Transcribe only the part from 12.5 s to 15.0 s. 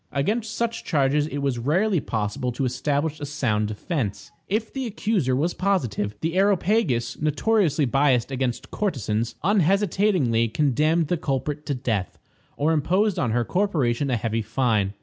or imposed on her corporation a heavy fine.